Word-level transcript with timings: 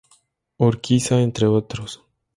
Urquiza, 0.57 1.19
entre 1.21 1.45
otros. 1.45 2.01